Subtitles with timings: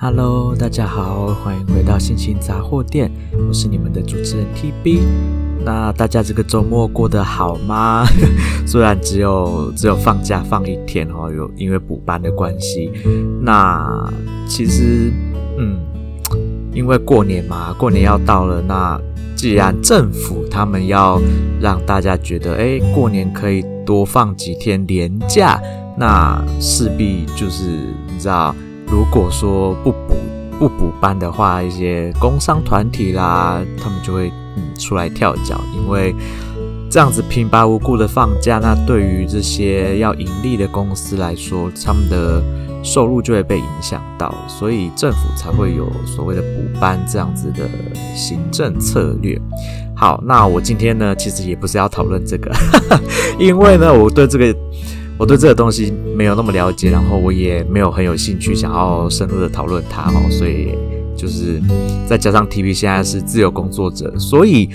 [0.00, 3.10] Hello，大家好，欢迎回到心情杂货店，
[3.48, 5.00] 我是你们的主持人 TB。
[5.64, 8.06] 那大家这个周末过得好吗？
[8.64, 12.92] 虽然只有只有放假放一天哦，有因为补班的关系。
[13.42, 14.08] 那
[14.46, 15.12] 其实，
[15.58, 15.80] 嗯，
[16.72, 18.62] 因为过年嘛，过年要到了。
[18.62, 19.00] 那
[19.34, 21.20] 既然政府他们要
[21.60, 25.60] 让大家觉得，哎，过年可以多放几天年假，
[25.98, 27.64] 那势必就是
[28.06, 28.54] 你知道。
[28.90, 30.16] 如果说不补
[30.58, 36.14] 不补班的话，一些工商团体啦，他们就会嗯出来跳脚，因为
[36.90, 42.42] 这样子平白无故的放假，那对于这些要盈利的公司来说，他们的
[42.82, 47.68] 收入就会被影响到，所以政府才会有所谓的补班这样子的
[48.16, 49.38] 行政策略。
[49.94, 52.50] 好，那我今天呢，其实也不是要讨论这个，
[53.38, 54.56] 因为呢，我对这个。
[55.18, 60.68] 我对这个东西没有那么了解，然后我也没有很有兴趣想要深入的讨论它哦，所以
[61.16, 61.60] 就是
[62.06, 64.68] 再加上 TB 现在是自由工作者，所以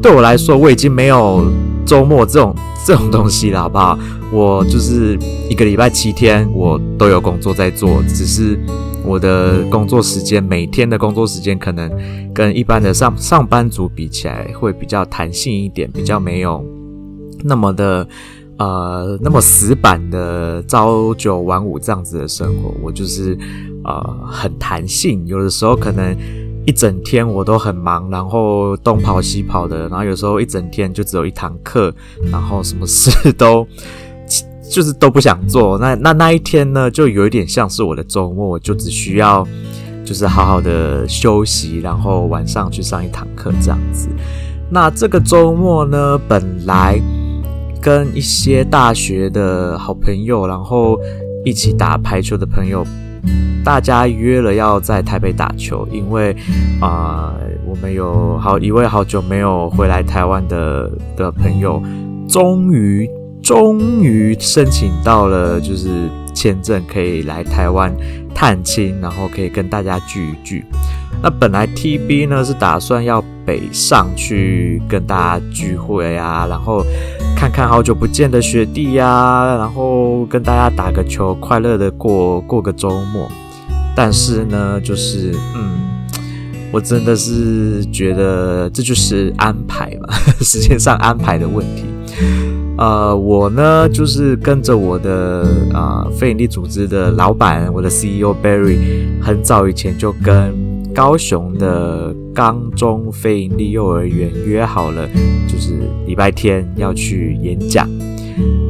[0.00, 1.44] 对我来说我已经没有
[1.84, 2.54] 周末这种
[2.86, 3.98] 这种东西了，好不好？
[4.30, 5.18] 我就是
[5.50, 8.56] 一个礼拜七天我都有工作在做，只是
[9.04, 11.90] 我的工作时间每天的工作时间可能
[12.32, 16.64] 跟一般的上上班族比起来会比较弹性一点，比较没有
[17.42, 18.06] 那么的。
[18.58, 23.38] 呃，那么死板的朝九晚五这样子的生活，我就是
[23.84, 26.16] 呃很弹性，有的时候可能
[26.66, 31.94] 一整天我都很忙，然后东跑西跑的，然后有时候一整天就只有一堂课，
[32.32, 33.64] 然后什么事都
[34.68, 35.78] 就是都不想做。
[35.78, 39.46] 那那那一天呢，就有一点像是我的周末，我就只需要
[40.04, 44.08] 就是好好的休息，然后晚上去上一堂课这样子。
[44.68, 47.00] 那这个周末呢，本来。
[47.80, 50.98] 跟一些大学的好朋友，然后
[51.44, 52.84] 一起打排球的朋友，
[53.64, 56.36] 大家约了要在台北打球，因为
[56.80, 57.34] 啊、
[57.66, 61.82] 我们有好一位好久没有回来台湾的的朋友，
[62.28, 63.08] 终于
[63.42, 65.88] 终于申请到了，就是
[66.34, 67.94] 签证可以来台湾
[68.34, 70.64] 探亲，然后可以跟大家聚一聚。
[71.22, 76.84] 那本来 TB 呢是打算要北上去跟大家聚会啊，然后。
[77.50, 83.28] 看好久不见的学弟呀、然后跟大家打个球，快乐的过过个周末。
[83.96, 85.78] 但是呢，就是嗯，
[86.70, 91.84] 我真的是觉得这就是安排嘛， 时间上安排的问题。
[92.76, 98.78] 呃，我呢就是跟着我的啊、呃、非营利组织的老板，我的 CEO Barry，
[99.20, 100.54] 很早以前就跟
[100.94, 102.14] 高雄的。
[102.38, 105.08] 刚中非营利幼儿园约好了，
[105.48, 105.76] 就是
[106.06, 107.88] 礼拜天要去演讲。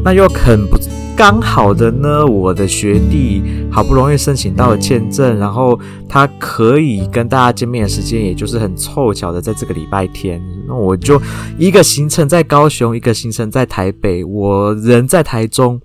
[0.02, 0.78] 那又很不
[1.14, 5.78] 刚好的呢，我的学弟好不容易申请到了签证，然后
[6.08, 10.42] 他可以跟大家见面的时间，也就是很凑巧的在这个礼拜天。
[10.66, 11.20] 那我就
[11.58, 15.78] 一个行程在高雄，一个行程在台北，我人在台中，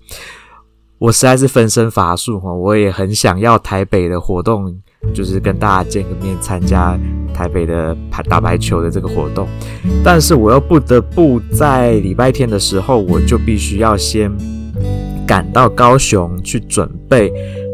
[1.00, 2.54] 我实在是分身乏术哈。
[2.54, 4.80] 我也很想要台北的活动。
[5.14, 6.98] 就是跟大家见个面，参加
[7.34, 9.48] 台北的排打排球的这个活动，
[10.04, 14.32] 但是我又不得不在礼拜天的时候，我就必须要先
[15.26, 17.32] 赶到高雄去准备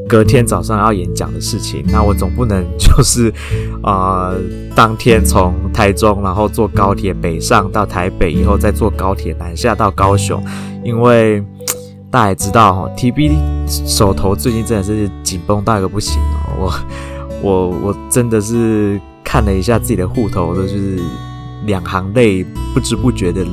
[0.08, 1.84] 隔天早上要演讲的事情。
[1.88, 3.34] 那我总不能就是
[3.82, 4.36] 啊、 呃，
[4.76, 10.42] 当天从台中然后坐高铁北上到台北，以后再坐高铁南下到高雄，
[10.84, 11.44] 因为
[12.10, 13.34] 大家也知道哈，TB
[13.68, 16.74] 手头最近真的是紧绷到一个不行哦，我。
[17.42, 21.00] 我我真的是看了一下自己的户头，就是
[21.66, 23.46] 两行泪不知不觉的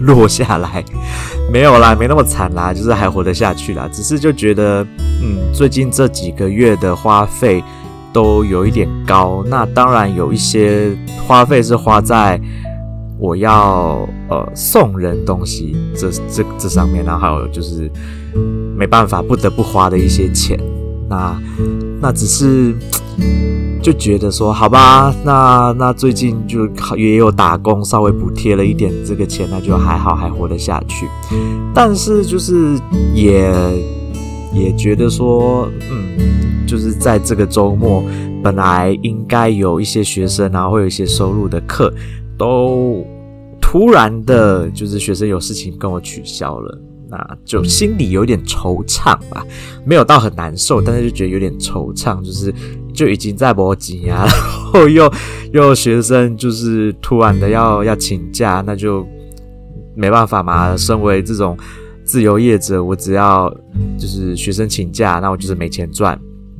[0.00, 0.84] 落下来，
[1.52, 3.88] 没有啦，没那么惨啦，就是还活得下去啦。
[3.92, 4.82] 只是就觉得，
[5.22, 7.62] 嗯，最近这几个月的花费
[8.12, 9.44] 都有一点高。
[9.48, 12.40] 那当然有一些花费是花在
[13.18, 17.90] 我要呃送人东西这这这上面，然后还有就是
[18.76, 20.58] 没办法不得不花的一些钱。
[21.08, 21.38] 那
[22.00, 22.74] 那只是
[23.82, 31.06] 就觉得说，好吧，那那最近就也有打工，稍微补贴了一点这个钱，那就还好，还活得下去。
[31.74, 32.78] 但是就是
[33.12, 33.52] 也
[34.54, 38.04] 也觉得说，嗯，就是在这个周末，
[38.42, 41.92] 本来应该有一些学生，然后会有一些收入的课，
[42.38, 43.04] 都
[43.60, 46.78] 突然的，就是学生有事情跟我取消了。
[47.10, 49.44] 那就心里有点惆怅吧，
[49.84, 52.50] 没有到很难受，但是就觉得有点惆怅，就是
[52.92, 54.24] 就已经在磨叽啊，
[54.72, 55.12] 然后又
[55.52, 59.06] 又学生就是突然的要要请假，那就
[59.94, 60.76] 没办法嘛。
[60.76, 61.56] 身为这种
[62.04, 63.52] 自由业者，我只要
[63.98, 66.18] 就是学生请假，那我就是没钱赚，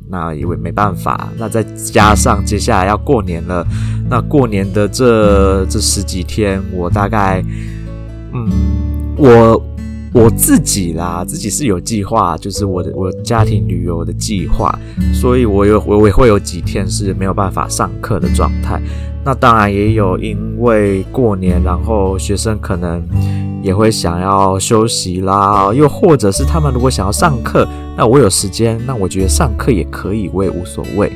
[0.09, 3.65] 那因为没办法，那再加上接下来要过年了，
[4.09, 7.43] 那过年的这这十几天，我大概，
[8.33, 8.49] 嗯，
[9.17, 9.61] 我
[10.13, 14.71] 我自己啦，自己是有计划，就是我的我家庭旅游的计划，
[15.11, 18.79] 所以我有我也会有几天是没有办法上课的状态。
[19.25, 23.03] 那当然也有因为过年，然后学生可能
[23.63, 27.67] 也会想要休息啦，又或者是他们如果想要上课，
[27.97, 31.11] 那我有时间，那我觉得上课也可以，我也无所谓。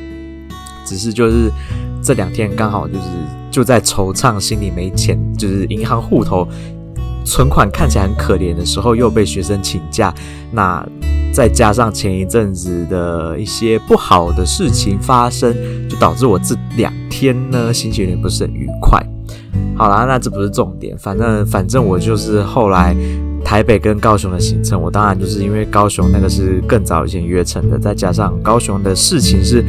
[0.83, 1.51] 只是就是
[2.01, 3.01] 这两天刚好就是
[3.51, 6.47] 就在惆怅，心里没钱，就是银行户头
[7.27, 10.13] 存款看起来很可怜的时候，又被学生请假，
[10.51, 10.83] 那
[11.33, 15.53] 再加上前一阵子的一些不好的事情发生，
[15.89, 19.05] 就导致我这两天呢心情有点不是很愉快。
[19.75, 22.95] 好啦，那这不是重点，反正反正我就是后来
[23.43, 29.63] 台北跟高雄的行程，我当然就是因为高雄那个是更早以前约成的，再加上高雄的事情是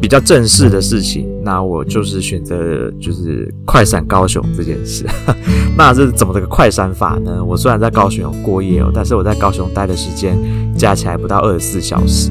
[0.00, 5.04] 比较正式的事情，那我就是选择就是快闪高雄这件事。
[5.76, 7.44] 那这是怎么这个快闪法呢？
[7.44, 10.38] 我虽然在高雄有过夜哦，但是我在高雄待的时间
[10.76, 12.30] 加起来不到二十四小时，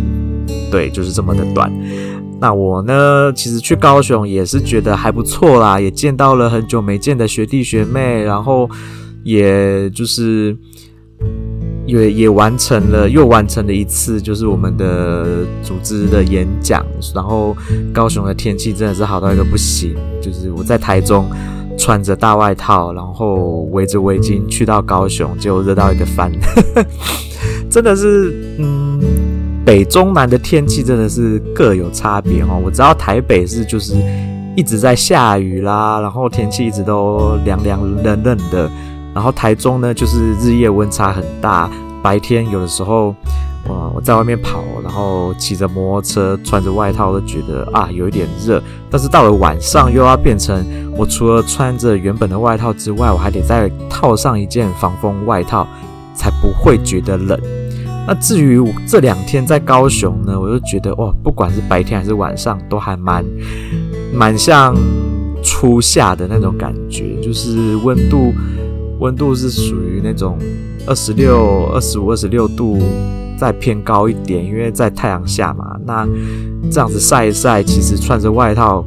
[0.72, 1.72] 对，就是这么的短。
[2.40, 8.70] 那我呢，其实去高雄也是觉得还不错啦，也见到了很久没见的学弟学妹，然后
[9.24, 10.58] 也就是
[12.00, 16.86] 也也完成了，又完成了一次，就是我们的组织的演讲。
[17.14, 17.56] 然后
[17.94, 21.30] 高雄的天气真的是好到一个不行，就是我在台中
[21.78, 26.32] 穿着大外套，然后围着围巾去到高雄，就热到一个翻，
[27.70, 29.00] 真的是嗯。
[29.64, 32.60] 北中南的天气真的是各有差别哦。
[32.66, 33.94] 我知道台北是就是
[34.56, 38.68] 一直在下雨啦，然后天气一直都凉凉冷冷的。
[39.14, 41.70] 然后台中呢，就是日夜温差很大，
[42.02, 43.16] 白天有的时候，
[43.68, 48.62] 我我在外面跑，然后骑着摩托车，穿着外套都觉得啊有一点热。
[48.90, 50.66] 但是到了晚上又要变成，
[50.98, 55.68] 我除了穿着原本的外套之外，我还得再套上一件防风外套，
[56.16, 57.40] 才不会觉得冷。
[58.08, 63.24] 那至于这两天在高雄呢，我就觉得哇，不管是白天还是晚上，都还蛮
[64.12, 64.76] 蛮像
[65.44, 68.34] 初夏的那种感觉，就是温度
[69.02, 70.38] 温度是属于那种
[70.86, 72.80] 二十六、二十五、二十六度，
[73.38, 75.76] 再偏高一点，因为在太阳下嘛。
[75.86, 76.08] 那
[76.72, 78.86] 这样子晒一晒，其实穿着外套，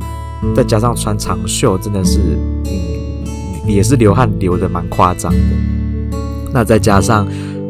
[0.54, 2.20] 再加上穿长袖，真的是
[2.64, 5.38] 嗯，也是流汗流得蛮夸张的。
[6.52, 7.26] 那再加上。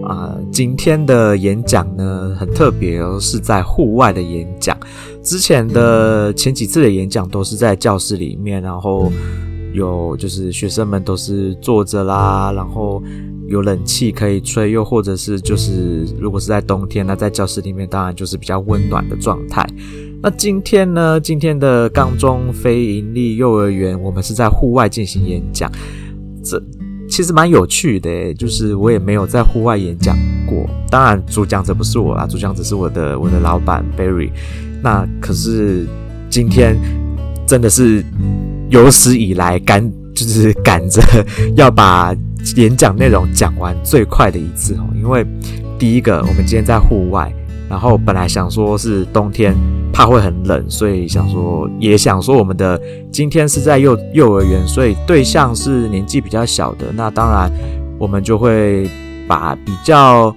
[0.07, 4.77] 啊、今天的演讲呢，很特别哦，是在户外的演讲。
[5.23, 9.11] 之前的前几次的演讲都是在教室里面，然后
[9.75, 13.03] 有就是学生们都是坐着啦，然后
[13.47, 19.69] 有冷气可以吹，又或者是就是如果是在冬天，那在教室里面当然就是比较温暖的状态。
[20.23, 25.71] 那今天呢，今天的冈中非盈利幼儿园，我们是在户外进行演讲，
[26.43, 26.63] 这。
[27.07, 30.17] 其实蛮有趣的，就是我也没有在户外演讲
[30.47, 30.67] 过。
[30.91, 34.31] 当然，主讲者不是我啦，主讲者是我的我的老板 Barry。
[34.83, 35.87] 那可是
[36.31, 36.77] 今天
[37.47, 38.03] 真的是
[38.75, 41.01] 有史以来赶，就是赶着
[41.55, 42.13] 要把
[42.57, 44.85] 演讲内容讲完最快的一次哦。
[45.01, 45.25] 因为
[45.79, 47.33] 第一个，我们今天在户外。
[47.71, 49.55] 然后本来想说是冬天，
[49.93, 52.81] 怕会很冷，所以想说也想说我们的
[53.11, 56.87] 今天是在幼幼儿园，所以对象是年纪比较小的。
[56.95, 57.51] 那当然
[57.99, 58.89] 我们就会
[59.27, 60.29] 把比较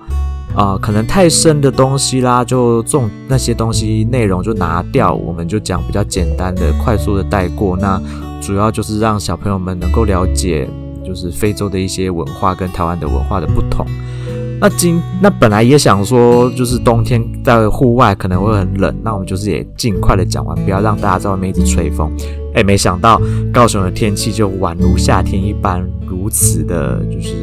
[0.55, 7.75] 啊、呃、可能太深的东西啦，就重那些东西内容就拿掉，我们就讲比较简单的、快速的带过。
[7.77, 8.01] 那
[8.41, 10.67] 主要就是让小朋友们能够了解，
[11.06, 13.86] 就是非洲的一些文化跟台湾的文化的不同。
[14.60, 22.12] 那今那本来也想说，就是冬天在户外可能会很冷，那我们就是也尽快的讲完，不要让大家在外面一直吹风。
[22.56, 23.22] 哎，没想到
[23.53, 27.36] 高雄的天气就宛如夏天一般，如此的就是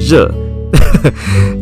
[0.00, 0.28] 热，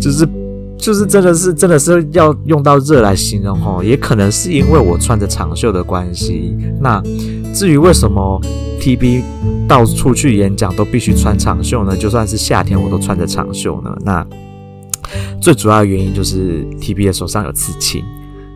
[0.01, 0.27] 就是
[0.79, 6.57] 就是真的是真的是要用到热来形容哦，也可能是因为我穿着长袖的关系。
[6.81, 7.03] 那
[7.55, 8.41] 至于为什么
[8.81, 9.23] TB
[9.67, 11.97] 到处去演讲都必须穿长袖呢？
[11.97, 13.97] 就算是夏天我都穿着长袖呢？
[14.05, 14.27] 那
[15.41, 18.05] 最主要的原因就是 TB 的手上有刺青，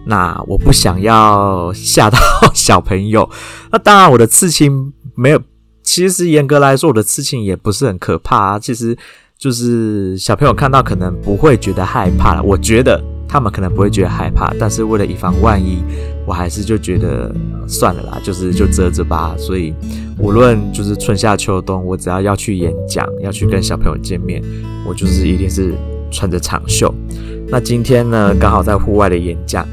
[0.07, 2.19] 那我不想要吓到
[2.53, 3.29] 小朋友。
[3.71, 5.41] 那当然，我的刺青没有，
[5.83, 8.59] 其实严格来说，我的刺青也不是很可怕啊。
[8.59, 8.97] 其实
[9.39, 12.43] 就是小朋友看到可能不会觉得害怕了。
[12.43, 15.83] 我觉得他们可能不会觉得害怕，但是为了以防万一，
[16.27, 17.33] 我还是就觉得
[17.67, 19.37] 算了啦，就是就遮着吧。
[19.39, 19.73] 所以
[20.19, 24.43] 无论就是春夏秋冬，我只要要去演讲，要去跟小朋友见面，
[24.85, 25.73] 我就是一定是。
[26.11, 26.91] 穿着长袖，
[27.49, 29.69] 那今天呢，刚好在户外的演讲，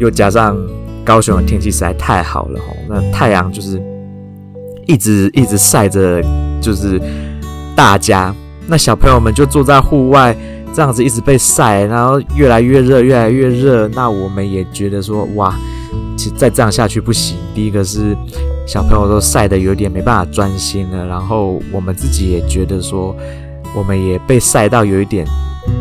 [0.00, 0.58] 又加上
[1.04, 3.80] 高雄的天气实在太好了吼，那太阳就是
[4.84, 6.20] 一直一直晒着，
[6.60, 7.00] 就是
[7.76, 8.34] 大家，
[8.68, 10.36] 那小朋友们就坐在户外
[10.74, 13.88] 这样子一直被晒，然后越来越热，越来越热。
[13.88, 15.54] 那我们也觉得说，哇，
[16.16, 17.36] 其实再这样下去不行。
[17.54, 18.16] 第一个是
[18.66, 23.16] 小朋友都晒得有点没办法专心了，然后我们自己也觉得说，
[23.74, 25.26] 我们也被晒到有一点。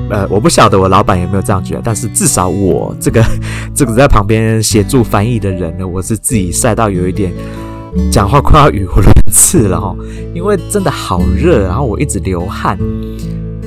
[0.09, 3.23] 呃，我不晓得我老板有没有这样觉得，但是至少我这个
[3.75, 7.31] 这个在旁边协助翻译的人呢，我是自己晒到有一点
[8.11, 9.95] 讲话快要语无伦次次了哈，
[10.33, 12.77] 因为真的好热，然后我一直流汗，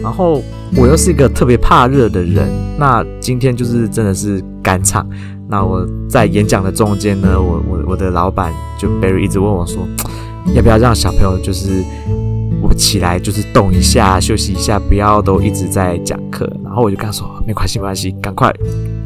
[0.02, 0.42] 然后
[0.76, 2.46] 我又是一个特别怕热的人，
[2.78, 5.08] 那今天就是真的是赶场，
[5.48, 9.88] 那我在演讲的中间呢，我我我的老板就 Barry 一直问我说，
[10.54, 11.82] 要不要让小朋友就是。
[12.60, 16.44] 我起来就是动一下，休息一下，不要都一直在讲课。
[16.64, 18.52] 然后我就跟他说：“没关系，没关系，赶快，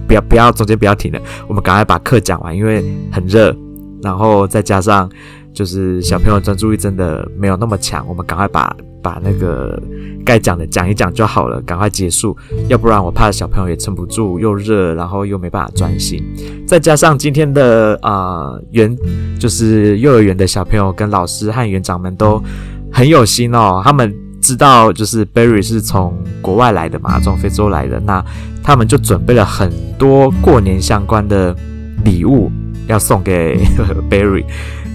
[0.09, 3.55] 不要不要中间不要停了，我们赶快把课讲完，因为很热。
[4.03, 5.09] 然后再加上
[5.53, 9.81] 就是小朋友专注力真的没有那么强，我们赶快把把那个
[10.25, 12.37] 该讲的讲一讲就好了，赶快结束。
[12.69, 16.23] 要不然我怕小朋友也撑不住，又热，然后又没办法专心。
[16.67, 18.97] 再加上今天的啊园，
[19.39, 22.43] 就是幼儿园的小朋友跟老师和园长们都。”
[22.95, 28.23] 很有心哦，他们知道就是 Barry 是从国外来的嘛，从非洲来的，那
[28.63, 31.57] 他们就准备了很多过年相关的
[32.05, 32.53] 礼物
[32.87, 33.59] 要送给
[34.11, 34.45] Barry。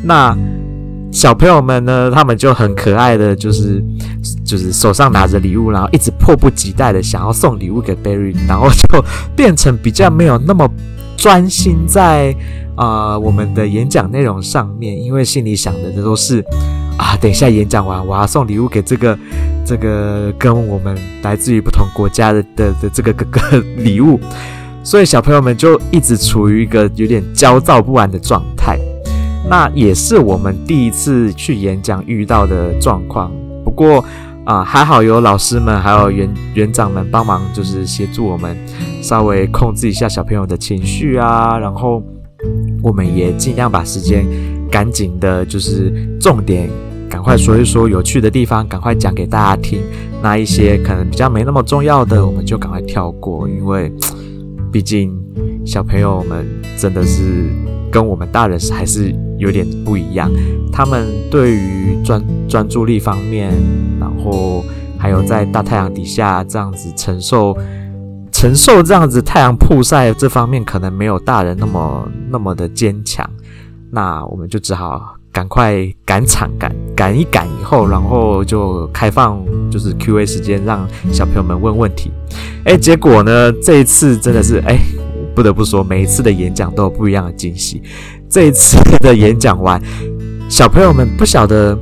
[0.03, 0.37] 那
[1.11, 3.83] 小朋友们呢，他们就很可爱的，就是
[4.45, 9.03] 就是手上拿着礼物，然后一直迫不及待的想要送礼物给 Barry，然后就
[9.35, 10.69] 变成比较没有那么
[11.15, 12.35] 专心在
[12.75, 16.43] 啊、我们的演讲内容上面，因为心里想的这都是。
[16.97, 19.15] 啊，等一下演讲完，我要送礼物给这个
[19.63, 23.39] 这个跟我们来自于不同国家的的的这个哥哥
[23.77, 24.19] 礼物，
[24.83, 28.56] 所以小朋友们就一直处于一个有点焦躁不安的状态。
[29.49, 33.31] 那也是我们第一次去演讲遇到的状况。
[33.63, 34.03] 不过
[34.45, 38.57] 啊，还好有老师们还有园园长们帮忙，就是协助我们
[39.01, 42.01] 稍微控制一下小朋友的情绪啊，然后
[42.81, 44.25] 我们也尽量把时间
[44.71, 46.69] 赶紧的，就是重点。
[47.09, 49.81] 赶快说一说有趣的地方，赶快讲给大家听。
[50.21, 53.89] 那一些可能比较没那么重要的，我们就赶快跳过，因为
[54.71, 55.17] 毕竟
[55.65, 56.45] 小朋友们
[56.77, 57.45] 真的是
[57.97, 60.29] 跟我们大人还是有点不一样。
[60.71, 63.51] 他们对于专专注力方面，
[63.99, 64.63] 然后
[64.99, 67.57] 还有在大太阳底下这样子承受
[68.31, 73.27] 承受这样子太阳曝晒这方面，可能没有大人那么那么的坚强。
[73.89, 75.15] 那我们就只好。
[75.29, 79.39] 赶快赶场赶赶一赶以后，然后就开放
[79.69, 82.11] 就是 Q&A 时间，让小朋友们问问题。
[82.65, 84.79] 哎，结果呢，这一次真的是哎，
[85.37, 87.79] 不得不说，每一次的演讲都有不一样的惊喜。
[88.27, 89.79] 这一次的演讲完，
[90.49, 91.77] 小朋友们不晓得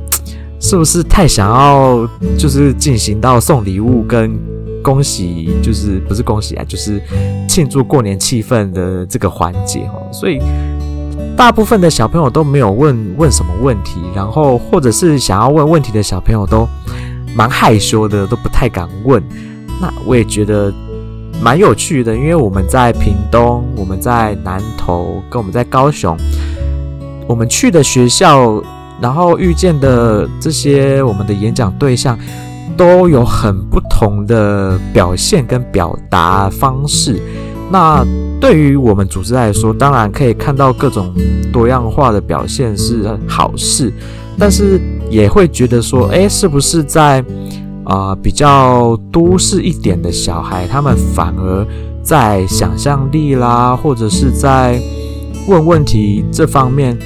[0.60, 4.38] 是不是太想要，就是进行到送礼物跟
[4.82, 7.00] 恭喜，就是不是恭喜啊，就是
[7.48, 10.38] 庆祝过年气氛的这个环节哦，所以。
[11.34, 16.68] 大部分的小朋友都没有问问什么问题，然后或者是想要问问题的小朋友都
[17.34, 19.22] 蛮害羞的，都不太敢问。
[19.78, 20.72] 那我也觉得
[21.42, 26.16] 蛮有趣的，因为我们在屏东，我们在南投，跟我们在高雄，
[27.28, 28.62] 我们去的学校，
[29.00, 32.18] 然后遇见的这些我们的演讲对象，
[32.76, 37.20] 都有很不同的表现跟表达方式。
[37.70, 38.04] 那
[38.40, 41.12] 对于我们组织来说，当然可以看到各种
[41.52, 43.92] 多样化的表现是好事，
[44.38, 47.24] 但是也会觉得说，诶，是不是在
[47.86, 51.66] 啊、比较都市一点的小孩，他们反而
[52.02, 54.80] 在想象力啦，或者是在
[55.48, 56.98] 问问题这方面，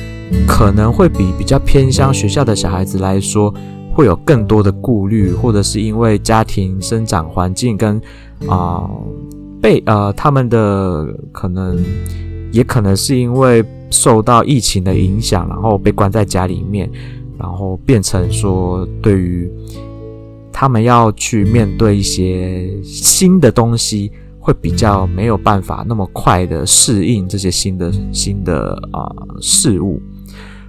[0.49, 3.55] 可能会比比较偏向学校的小孩子来说，
[3.93, 8.01] 会有更多的顾虑，或者是因为家庭生长环境跟
[8.49, 8.89] 啊。
[9.63, 11.79] 被呃，他们的可能
[12.51, 16.91] 也可能是因为受到疫情的影响，然后被关在家里面，
[17.39, 19.53] 然后变成说，对于
[20.61, 30.03] 他们要去面对一些新的东西，会比较没有办法那么快的适应这些新的新的啊、事物。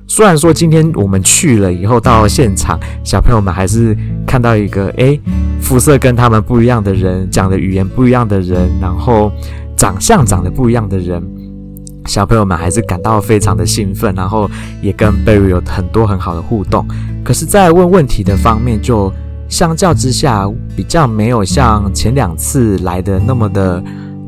[0.07, 3.93] 虽然说今天我们去了以后到现场，小朋友们还是
[4.25, 5.19] 看到一个诶，
[5.59, 9.29] 肤色跟他们不一样的人，讲的语言不一样的人，然后
[9.75, 11.21] 长相长得不一样的人，
[12.05, 14.49] 小朋友们还是感到非常的兴奋，然后
[14.81, 16.87] 也跟 Barry 有很多很好的互动。
[17.25, 19.11] 可是，在问问题的方面，就
[19.51, 23.75] 相较之下比较没有像前两次来的那么的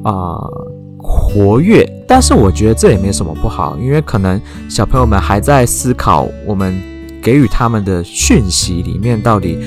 [0.03, 0.11] 啊。
[0.11, 0.67] 呃
[1.05, 4.39] 活跃，但是我觉得这也没什么不好，因为可能
[4.69, 6.81] 小朋友们还在思考我们
[7.21, 9.59] 给予他们的讯息里面到底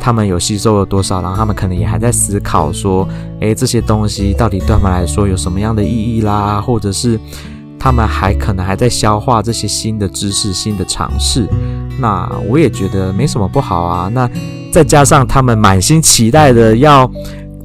[0.00, 3.08] 他们有吸收了多少，然后他们可能也还在思考说，
[3.40, 7.18] 诶，这些东西到底对他们来说有什么样的意义啦，或者是
[7.76, 11.44] 他们还可能还在消化这些新的知识、新的尝试。
[11.98, 14.08] 那我也觉得没什么不好啊。
[14.14, 14.30] 那
[14.74, 17.08] 再加上他们满心期待的要。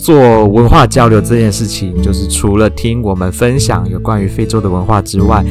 [0.01, 5.44] 做文化交流这件事情，就是除了听我们分享有关于非洲的文化之外，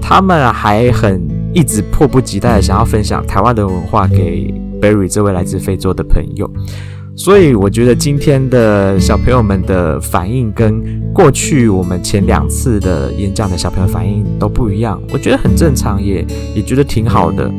[0.00, 1.20] 他们还很
[1.52, 6.48] 一直迫不及待的想要分享台湾的文化给 Berry 这位来自非洲的朋友。
[7.16, 10.80] 所以我觉得今天的小朋友们的反应跟
[11.12, 17.50] 过去我们前两次的演讲的小朋友反应都不一样，我觉得很正常，也也觉得挺好的，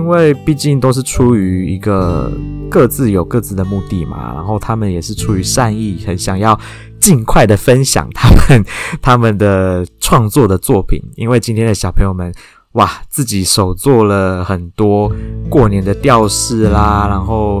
[0.00, 2.32] 因为毕竟都是出于一个。
[2.70, 6.56] 各自有各自的目的嘛，然后他们也是出于善意，很想要
[7.00, 8.64] 尽快的分享他们
[9.02, 11.02] 他们的创作的作品。
[11.16, 12.32] 因为今天的小朋友们，
[12.74, 15.10] 哇，自己手做了很多
[15.48, 17.60] 过年的吊饰啦，然后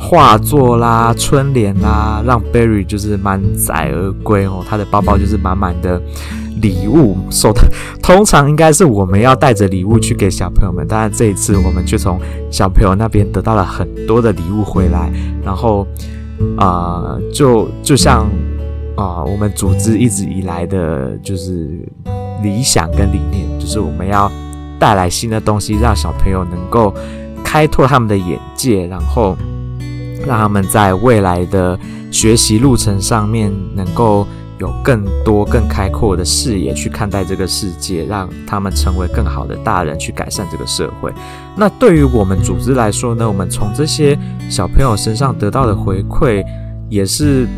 [0.00, 6.00] 画作啦、春联啦，让 Berry 就是满载而归哦，他的包包就是满满的。
[6.60, 7.62] 礼物收的
[8.02, 15.10] 通常应该是我们要带着礼物去给小朋友们，但是这一次我们就从小朋友那边得到了很多的礼物回来，
[15.42, 15.86] 然后
[16.58, 18.28] 啊、呃，就就像
[18.94, 21.66] 啊、我们组织一直以来的就是
[22.42, 24.30] 理想跟理念，就是我们要
[24.78, 26.92] 带来新的东西，让小朋友能够
[27.42, 29.34] 开拓他们的眼界，然后
[30.26, 31.78] 让他们在未来的
[32.10, 34.26] 学习路程上面能够。
[34.58, 41.10] 有更多更开阔的视野去看待这个世界，让他们成为更好的大人，去改善这个社会。
[41.56, 44.18] 那对于我们组织来说呢，我们从这些
[44.50, 46.44] 小朋友身上得到的回馈，
[46.90, 47.48] 也是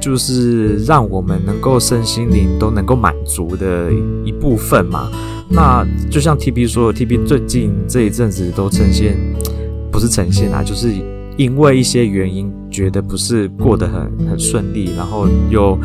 [0.00, 3.92] 就是让我们能够身心灵都能够满足的
[4.24, 5.08] 一部分嘛。
[5.48, 9.16] 那就像 TB 说，TB 最近这一阵子都呈现，
[9.92, 10.88] 不是呈现啊，就是
[11.36, 15.78] 因为一些原因，觉得不是过得很很顺利，然后又。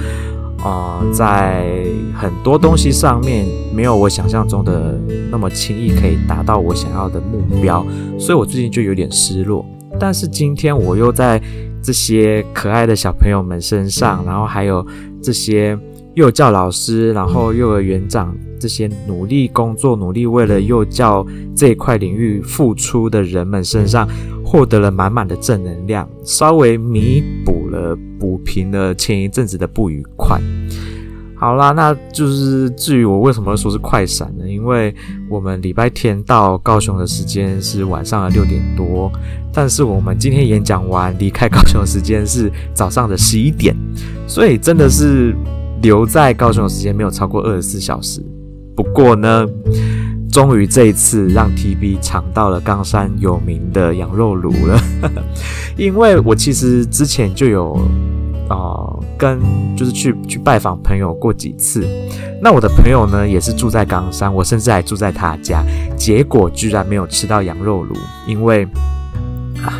[0.63, 7.85] 啊、呃，在很多东西上面没有我想象中的那么轻易可以达到我想要的目标，
[8.17, 9.63] 所以我最近就有点失落。
[9.99, 11.39] 但是今天我又在
[11.81, 14.83] 这些可爱的小朋友们身上，然后还有
[15.21, 15.77] 这些
[16.15, 21.23] 幼教老师，然后幼儿园长这些努力工作、努力为了幼教
[21.55, 24.09] 这一块领域付出的人们身上，
[24.49, 30.39] 获得了满满的正能量，稍微弥补了、补平了前一阵子的不愉快。
[31.35, 34.47] 好啦，那就是至于我为什么说是快闪呢？
[34.47, 34.95] 因为
[35.29, 39.11] 我们礼拜天到高雄的时间是晚上的六点多，
[39.51, 43.75] 但是我们今天演讲完离开高雄的时间是早上的十一点，
[44.27, 45.35] 所以真的是
[45.81, 48.23] 留在高雄的时间没有超过二十四小时。
[48.77, 49.45] 不过呢，
[50.37, 54.79] 终于这一次让 TB 尝到了冈山有名的羊肉炉了，
[55.75, 57.75] 因为我其实之前就有。
[58.49, 59.41] 啊、呃，跟
[59.75, 61.85] 就是去去拜访朋友过几次，
[62.41, 65.61] 那我的朋友呢也是住在冈山，我甚至还住在他家，
[65.97, 67.93] 结果居然没有吃到羊肉炉，
[68.25, 68.63] 因为
[69.61, 69.73] 啊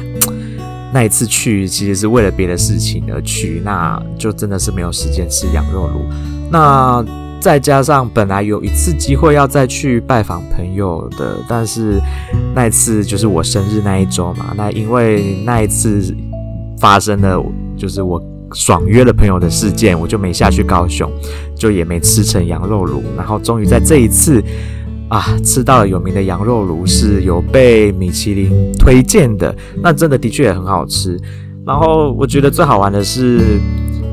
[0.92, 6.06] 那一次去其实是为了别的事情而去，那就真的是没有时间吃羊肉炉。
[6.52, 7.02] 那
[7.40, 12.00] 再加上本来有一次机会要再去拜访朋友的，但是
[12.56, 16.16] 那一次就是我生日那一周嘛，那因为那一次
[16.80, 17.44] 发生了，
[17.78, 18.22] 就是我。
[18.54, 21.12] 爽约了朋友的事件，我就没下去高雄，
[21.54, 23.04] 就也没吃成羊肉炉。
[23.18, 24.42] 然后终于在这一次
[25.10, 29.54] 啊，吃到了有名的羊肉炉，是有被米其林推荐的。
[29.84, 31.20] 那真的的确也很好吃。
[31.66, 33.60] 然后我觉得最好玩的是、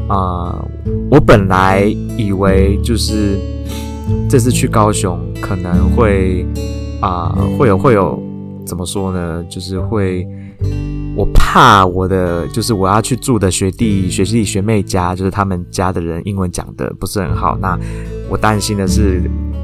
[0.09, 0.69] 呃，
[1.11, 1.85] 我本来
[2.17, 3.39] 以为就是
[4.29, 6.47] 这次去高雄可能会
[7.01, 8.23] 啊、会有会有
[8.67, 9.45] 怎么说呢？
[9.49, 10.27] 就是会。
[11.17, 17.57] 我怕我的就是我要去住的学弟学弟学妹家，就是他们家的人英文讲的不是很好。
[17.63, 17.79] 那
[18.29, 19.23] 我担心的是，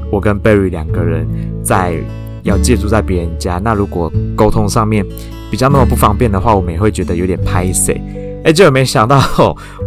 [0.09, 1.27] 我跟 Berry 两个人
[1.61, 2.01] 在
[2.43, 5.05] 要借住在别人家，那如果沟通上面
[5.51, 8.01] 比较那么不方便的话，我们也会觉得有点拍谢。
[8.43, 9.21] 哎，结果没想到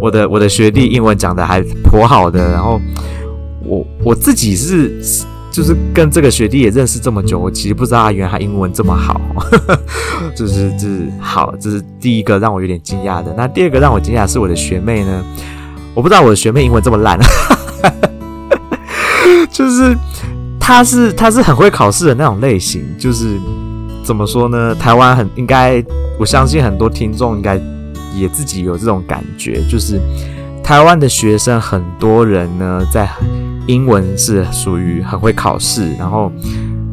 [0.00, 2.80] 我的我的学弟英文讲的还颇好的，然后
[3.64, 5.00] 我我自己是。
[5.54, 9.20] 就是跟这个学弟也认识这么久，我其实不知道他原来他英文这么好，
[10.34, 13.32] 就是就是好，这是第一个让我有点惊讶的。
[13.36, 15.24] 那第二个让我惊讶的是我的学妹呢，
[15.94, 17.16] 我不知道我的学妹英文这么烂，
[19.48, 19.96] 就是
[20.58, 23.38] 她是她是很会考试的那种类型，就是
[24.02, 24.74] 怎么说呢？
[24.74, 25.80] 台湾很应该，
[26.18, 27.56] 我相信很多听众应该
[28.18, 30.00] 也自己有这种感觉，就是。
[30.62, 33.06] 台湾的学生很多人呢，在
[33.66, 36.32] 英文是属于很会考试，然后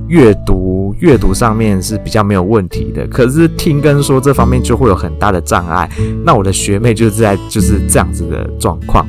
[0.09, 3.07] 阅读阅读上面是比较没有问题的。
[3.07, 5.89] 可是听跟说这方面就会有很大的障碍。
[6.25, 9.07] 那我的学妹就是在就是这样子的状况。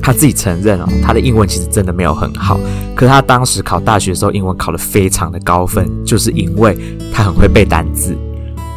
[0.00, 2.58] 她自己承认哦，她的英文其实真的没有很好。
[2.94, 6.74] 可她当时考大学的时候，英文考得非常的高分，就是因为
[7.12, 8.16] 她很会背单字。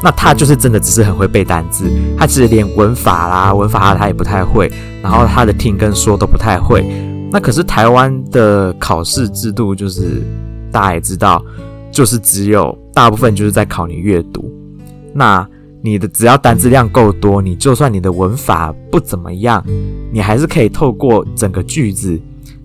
[0.01, 1.85] 那他就是真的只是很会背单字，
[2.17, 6.85] 他其实连文法啦、文法他也不太会，然后他的听跟说都不太会。
[7.31, 10.23] 那可是台湾的考试制度，就是
[10.71, 11.43] 大家也知道，
[11.91, 14.51] 就是只有大部分就是在考你阅读。
[15.13, 15.47] 那
[15.81, 19.63] 你的只要单字量够多，你就算你的文法不怎么样，
[20.11, 22.19] 你还是可以透过整个句子，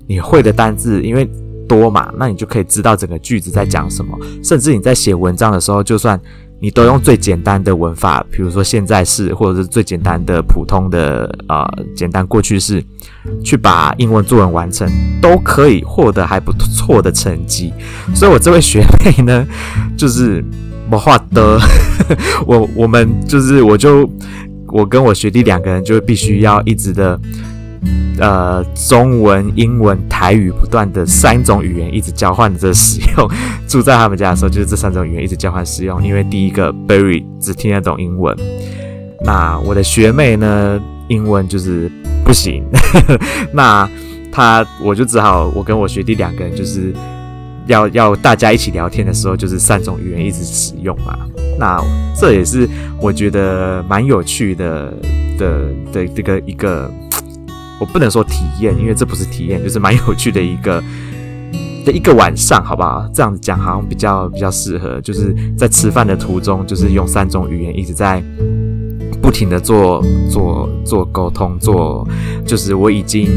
[0.06, 1.28] 你会的单字因为
[1.68, 4.18] 多嘛，那你就可以知道整个句子在讲什么。
[4.42, 6.20] 甚至你在写文章的时候，就算
[6.64, 11.62] 你都用最简单的文法，比如说现在式，或者是最简单的普通的呃
[11.94, 12.82] 简单过去式，
[13.44, 17.70] 去把英文作文完成，都可以获得还不错的成绩。
[18.14, 19.46] 所以我这位学妹呢，
[19.94, 20.42] 就是。
[20.90, 21.58] 我画的，
[22.46, 24.08] 我我们就是我就
[24.68, 27.18] 我跟我学弟两个人就必须要一直的，
[28.18, 33.30] 呃，中文、英文、台语不断的三种语言一直交换着使用。
[33.66, 36.04] 住在他们家的时候，就是这三种语言一直交换使用。
[36.04, 38.36] 因为第一个 Barry 只听得懂英文，
[39.22, 41.90] 那我的学妹呢，英文就是
[42.24, 42.64] 不行。
[43.52, 43.88] 那
[44.32, 46.94] 他我就只好我跟我学弟两个人就是。
[47.66, 51.16] 要要大家一起聊天的时候，就是三种语言一直使用嘛。
[51.58, 51.82] 那
[52.14, 52.68] 这也是
[53.00, 54.92] 我觉得蛮有趣的
[55.38, 56.92] 的的这个一个，
[57.80, 60.82] 我不能说体验，因为这不是体验，就是蛮有趣的一个
[61.84, 63.08] 的一个晚上，好不好？
[63.12, 68.22] 这样子讲好像比较比较适合，就是在吃饭的途中，就是用三种语言一直在
[69.20, 72.06] 不停的做做做沟通，做
[72.46, 73.28] 就是我已经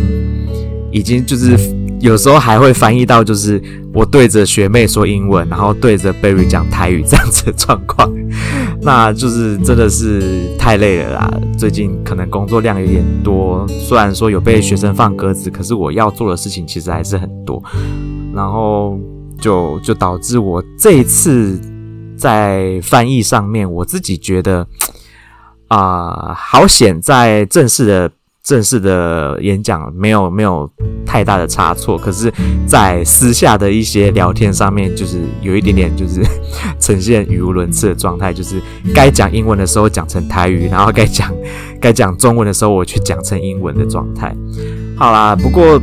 [0.92, 1.58] 已经就是。
[2.00, 3.60] 有时候还会翻译到，就是
[3.92, 8.08] 我对着学妹说英文，然后对着 Barry 讲台语这样子的状况，
[8.82, 11.42] 那就是真的是太累了啦。
[11.58, 17.62] 最近可能工作量有点多，虽然说有被学生放鸽子，可是我要做的事情其实还是很多，
[18.34, 18.98] 然后
[19.40, 21.60] 就就导致我这一次
[22.18, 24.66] 在翻译上面，我自己觉得
[25.68, 28.12] 啊、好险在正式的。
[28.48, 30.72] 正式的演讲没有没有
[31.06, 32.32] 太大的差错，可是，
[32.66, 36.22] 在私下的一些聊天上面，就是有一点点就是
[36.80, 38.62] 呈现语无伦次的状态，就是
[38.96, 41.30] 该讲英文的时候讲成台语，然后该讲
[41.82, 44.34] 该讲中文的时候，我去讲成英文的状态。
[44.96, 45.78] 好啦，不过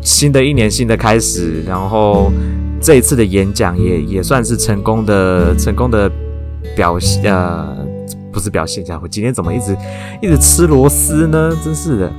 [0.00, 2.32] 新的一年新的开始，然后
[2.80, 6.10] 这一次的演讲也也算是成功的成功的
[6.74, 7.89] 表现呃。
[8.32, 9.76] 不是表现一下，我今天怎么一直
[10.22, 11.56] 一直吃螺丝呢？
[11.64, 12.12] 真是的。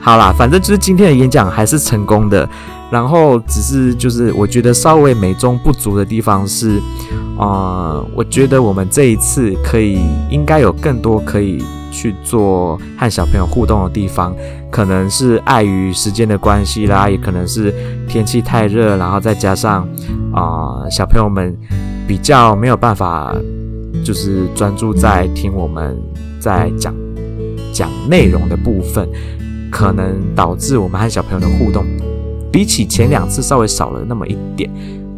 [0.00, 2.48] 好啦，反正就是今天的演讲还是成功的。
[2.90, 6.78] 然后只是就是我觉得稍微美中不足的地方是，
[7.38, 14.34] 啊、呃，我觉得我们这一次可以应该有更多可以去做和小朋友互动的地方。
[14.72, 17.72] 可能是碍于时间的关系啦，也可能是
[18.08, 19.86] 天气太热，然后再加上
[20.32, 21.56] 啊、小朋友们
[22.08, 23.34] 比较没有办法。
[24.04, 25.96] 就是专注在听我们
[26.40, 26.94] 在讲
[27.72, 29.08] 讲内容的部分，
[29.70, 31.84] 可能导致我们和小朋友的互动
[32.52, 34.70] 比起前两次稍微少了那么一点。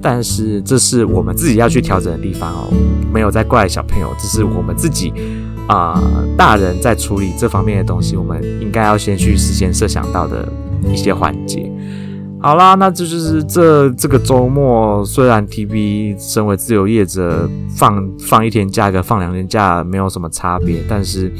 [0.04, 2.72] 但是这是我们自己要去调整的地方哦，
[3.12, 5.12] 没有在怪小朋友，这是我们自己
[5.68, 6.02] 啊、
[6.36, 10.46] 大人在处理这方面的东西，我们应该要先去事先设想到的
[10.92, 11.70] 一些环节。
[12.42, 21.32] 好啦，那这就是这这个周末，虽然 TB 身为自由业者，放放一天假跟放两天假没有什么差别，但是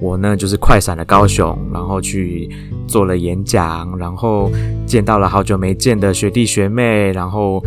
[0.00, 2.48] 我呢就是快闪了高雄，然后去
[2.88, 4.50] 做了演讲，然后
[4.86, 7.62] 见到了好久没见的学弟学妹，然后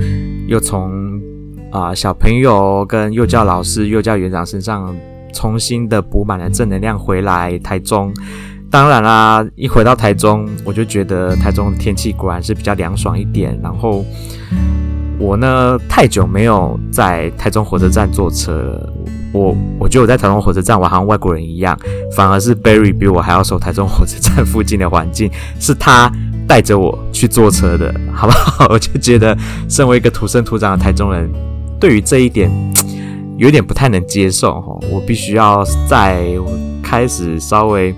[0.47, 1.21] 又从
[1.71, 4.95] 啊、小朋友跟幼教老师、幼教园长身上
[5.31, 8.11] 重新的补满了正能量回来台中。
[8.71, 13.59] 当然啦，一回到台中，我就觉得台中的天气果然是比较凉爽一点。
[13.63, 14.05] 然后
[15.17, 18.93] 我呢，太久没有在台中火车站坐车了。
[19.31, 21.75] 我我觉得我在台中火车站，我好像外国人一样。
[22.15, 26.11] 反而是 Barry 比我还要熟台中火车站附近的环境，是他
[26.47, 28.67] 带着我去坐车的，好不好？
[28.69, 29.35] 我就觉得，
[29.67, 31.27] 身为一个土生土长的台中人，
[31.79, 32.51] 对于这一点
[33.37, 34.77] 有点不太能接受哈。
[34.91, 36.23] 我必须要在
[36.83, 37.95] 开始稍微。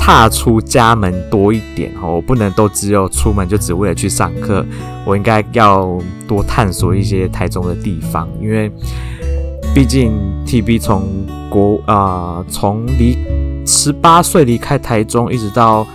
[0.00, 4.64] 踏出家门多一点哦，我不能都只有出门就只为了去上课，
[5.06, 8.72] 我应该要多探索一些台中的地方，因为
[9.74, 10.10] 毕竟
[10.46, 11.06] TB 从
[11.50, 13.16] 国啊从离
[13.66, 15.86] 十八岁离开台中，一直到。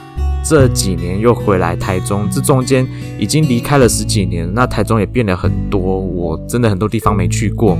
[0.48, 2.88] 这几年又回来台中，这中间
[3.18, 7.76] 已经离开了十几年，那台中也变了很多，我真的很多地方没去过，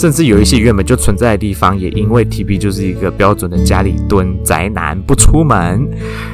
[0.00, 5.86] 甚至有一些原本就存在的地方，也因为 TB 就是一个标准的家里蹲宅男不出门，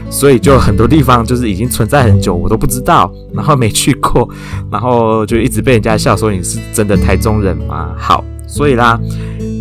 [0.08, 4.28] 所以就很多地方就是已经存在很久，我都不知道，然后没去过，
[4.70, 7.92] 然后就一直被人家笑说你是真的台中人吗？
[7.98, 8.96] 好，所以啦，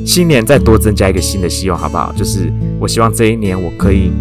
[0.06, 2.13] 新年再多增加一个新的希望，好不好？
[2.15, 4.12] 就是我希望这一年我可以。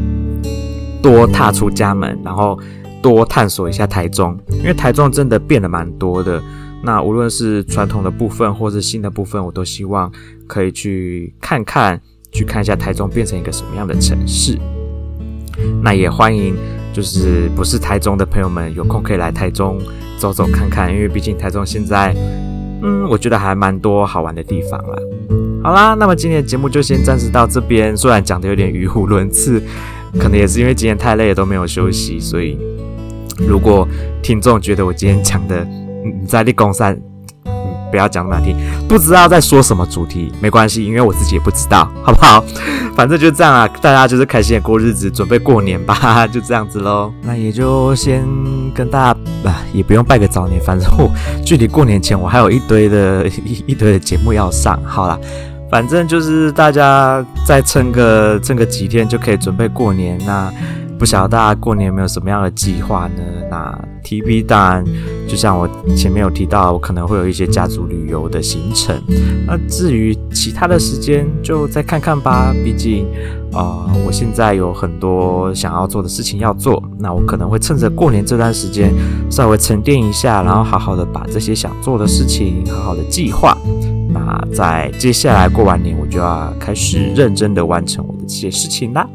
[1.03, 2.59] 多踏出家门，然后
[3.05, 6.43] 多探索一下台中，因为台中真的变得蛮多的。
[6.83, 10.11] 那无论是传统的部分，或是新的部分，我都希望
[10.47, 12.01] 可以去看看，
[12.33, 14.59] 去看一下台中变成一个什么样的城市。
[15.83, 16.57] 那也欢迎，
[16.95, 19.79] 就是不是台中的朋友们有空可以来台中
[20.19, 22.17] 走走看看，因为毕竟台中现在，
[22.83, 24.97] 嗯，我觉得还蛮多好玩的地方啦。
[25.63, 29.63] 好啦，那么今天的节目就先暂时到这边，虽然讲的有点语无伦次。
[30.17, 32.57] 可能也是因为今天太累了，都没有休息，所以
[33.39, 33.87] 如果
[34.23, 35.67] 听众觉得我今天讲的
[36.21, 36.97] 你在立功上，
[37.91, 38.57] 不要讲那么难听，
[38.89, 42.45] 不知道在说什么主题，没关系，因为我自己也不知道，好不好？
[42.97, 47.13] 反正就这样啊，大家就是开心的过日子，准备过年吧， 就这样子喽。
[47.23, 48.25] 那也就先
[48.75, 51.11] 跟大家啊，也不用拜个早年，反正我
[51.45, 55.19] 距离过年前我还有一堆的一 一堆的节目要上，好啦。
[55.71, 60.17] 反正就是大家再撑个撑个几天就可以准备过年。
[60.25, 60.53] 啦
[60.99, 63.23] 不晓得大家过年有没有什么样的计划呢？
[63.51, 64.85] 那 TB 当然
[65.29, 69.01] 就像我前面有提到，我可能会有一些家族旅游的行程。
[69.47, 72.55] 那至于其他的时间，就再看看吧。
[72.65, 73.07] 毕竟
[73.53, 76.83] 啊、我现在有很多想要做的事情要做。
[76.99, 78.93] 那我可能会趁着过年这段时间
[79.31, 83.57] 稍微沉淀一下，然后好好的把这些想做的事情好好的计划。
[84.13, 89.09] 那在接下来过完年，我就要开始认真的完成我的这些事情啦。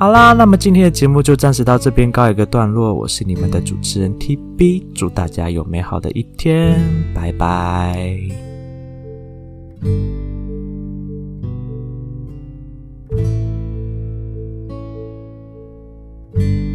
[0.00, 6.80] 好啦那么今天的节目就暂时到这边告一个段落我是你们的主持人 tb 祝大家有美好的一天
[7.14, 8.18] 拜拜。